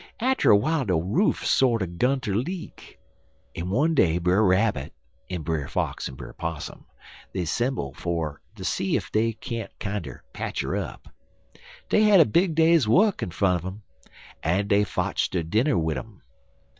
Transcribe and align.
Atter 0.19 0.49
w'ile 0.55 0.83
de 0.85 0.95
roof 0.95 1.45
sorter 1.45 1.85
'gun 1.85 2.21
ter 2.21 2.33
leak, 2.33 2.97
en 3.53 3.69
one 3.69 3.93
day 3.93 4.17
Brer 4.17 4.43
Rabbit, 4.43 4.93
en 5.29 5.43
Brer 5.43 5.67
Fox, 5.67 6.09
en 6.09 6.15
Brer 6.15 6.33
Possum, 6.33 6.87
'semble 7.45 7.93
fer 7.93 8.41
ter 8.55 8.63
see 8.63 8.97
ef 8.97 9.11
dey 9.11 9.33
can't 9.33 9.77
kinder 9.77 10.23
patch 10.33 10.61
her 10.61 10.75
up. 10.75 11.07
Dey 11.89 12.01
had 12.01 12.19
a 12.19 12.25
big 12.25 12.55
day's 12.55 12.87
work 12.87 13.21
in 13.21 13.29
front 13.29 13.63
un 13.63 13.67
um, 13.73 13.83
en 14.41 14.67
dey 14.67 14.83
fotch 14.83 15.29
der 15.29 15.43
dinner 15.43 15.77
wid 15.77 15.99
um. 15.99 16.23